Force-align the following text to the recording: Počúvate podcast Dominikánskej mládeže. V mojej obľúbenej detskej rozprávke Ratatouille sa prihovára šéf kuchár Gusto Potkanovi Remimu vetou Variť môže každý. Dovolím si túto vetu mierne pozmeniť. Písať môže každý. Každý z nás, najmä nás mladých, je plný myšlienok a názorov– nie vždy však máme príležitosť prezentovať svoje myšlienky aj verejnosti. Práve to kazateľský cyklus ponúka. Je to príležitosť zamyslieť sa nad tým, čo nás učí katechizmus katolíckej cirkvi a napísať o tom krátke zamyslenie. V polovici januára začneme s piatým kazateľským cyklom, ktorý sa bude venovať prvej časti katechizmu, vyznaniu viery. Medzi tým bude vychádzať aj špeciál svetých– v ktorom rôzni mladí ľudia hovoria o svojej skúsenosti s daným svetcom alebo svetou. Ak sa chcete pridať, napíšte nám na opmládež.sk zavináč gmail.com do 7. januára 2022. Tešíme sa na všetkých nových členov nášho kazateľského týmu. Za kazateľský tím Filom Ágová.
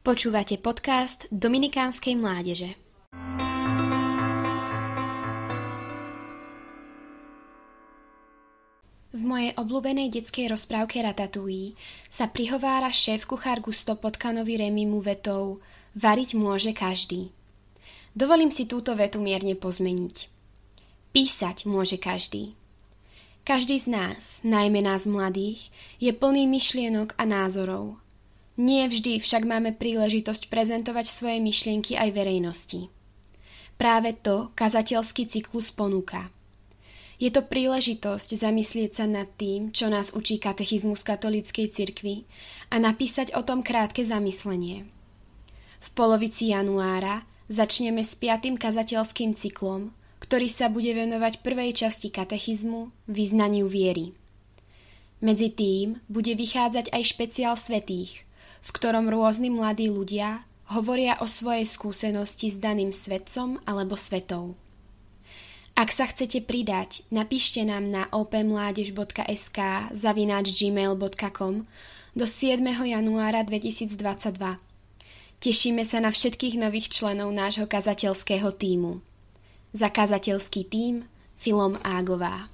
Počúvate 0.00 0.56
podcast 0.56 1.28
Dominikánskej 1.28 2.16
mládeže. 2.16 2.72
V 9.12 9.20
mojej 9.20 9.52
obľúbenej 9.60 10.08
detskej 10.08 10.48
rozprávke 10.48 11.04
Ratatouille 11.04 11.76
sa 12.08 12.32
prihovára 12.32 12.88
šéf 12.88 13.28
kuchár 13.28 13.60
Gusto 13.60 13.92
Potkanovi 13.92 14.64
Remimu 14.64 15.04
vetou 15.04 15.60
Variť 15.92 16.32
môže 16.32 16.72
každý. 16.72 17.28
Dovolím 18.16 18.48
si 18.48 18.64
túto 18.64 18.96
vetu 18.96 19.20
mierne 19.20 19.52
pozmeniť. 19.52 20.32
Písať 21.12 21.68
môže 21.68 22.00
každý. 22.00 22.56
Každý 23.44 23.76
z 23.76 23.92
nás, 23.92 24.40
najmä 24.48 24.80
nás 24.80 25.04
mladých, 25.04 25.68
je 26.00 26.08
plný 26.16 26.48
myšlienok 26.48 27.12
a 27.20 27.28
názorov– 27.28 28.00
nie 28.60 28.84
vždy 28.84 29.24
však 29.24 29.48
máme 29.48 29.72
príležitosť 29.72 30.52
prezentovať 30.52 31.08
svoje 31.08 31.40
myšlienky 31.40 31.96
aj 31.96 32.12
verejnosti. 32.12 32.92
Práve 33.80 34.12
to 34.12 34.52
kazateľský 34.52 35.24
cyklus 35.24 35.72
ponúka. 35.72 36.28
Je 37.16 37.32
to 37.32 37.40
príležitosť 37.40 38.36
zamyslieť 38.36 39.00
sa 39.00 39.08
nad 39.08 39.28
tým, 39.40 39.72
čo 39.72 39.88
nás 39.88 40.12
učí 40.12 40.36
katechizmus 40.36 41.00
katolíckej 41.00 41.72
cirkvi 41.72 42.28
a 42.68 42.76
napísať 42.76 43.32
o 43.32 43.40
tom 43.40 43.64
krátke 43.64 44.04
zamyslenie. 44.04 44.84
V 45.80 45.88
polovici 45.96 46.52
januára 46.52 47.24
začneme 47.48 48.04
s 48.04 48.12
piatým 48.12 48.60
kazateľským 48.60 49.36
cyklom, 49.36 49.96
ktorý 50.20 50.52
sa 50.52 50.68
bude 50.68 50.92
venovať 50.92 51.40
prvej 51.40 51.72
časti 51.80 52.12
katechizmu, 52.12 52.92
vyznaniu 53.08 53.64
viery. 53.68 54.12
Medzi 55.24 55.48
tým 55.52 56.00
bude 56.08 56.36
vychádzať 56.36 56.92
aj 56.92 57.02
špeciál 57.08 57.56
svetých– 57.56 58.20
v 58.60 58.70
ktorom 58.70 59.08
rôzni 59.08 59.48
mladí 59.48 59.88
ľudia 59.88 60.44
hovoria 60.70 61.18
o 61.18 61.26
svojej 61.26 61.66
skúsenosti 61.66 62.54
s 62.54 62.56
daným 62.56 62.94
svetcom 62.94 63.58
alebo 63.66 63.98
svetou. 63.98 64.54
Ak 65.74 65.96
sa 65.96 66.06
chcete 66.06 66.44
pridať, 66.44 67.02
napíšte 67.08 67.64
nám 67.64 67.88
na 67.88 68.04
opmládež.sk 68.12 69.58
zavináč 69.96 70.52
gmail.com 70.52 71.64
do 72.12 72.26
7. 72.26 72.60
januára 72.66 73.40
2022. 73.46 73.96
Tešíme 75.40 75.82
sa 75.88 76.04
na 76.04 76.12
všetkých 76.12 76.60
nových 76.60 76.92
členov 76.92 77.32
nášho 77.32 77.64
kazateľského 77.64 78.52
týmu. 78.52 79.00
Za 79.72 79.88
kazateľský 79.88 80.68
tím 80.68 81.08
Filom 81.40 81.80
Ágová. 81.80 82.52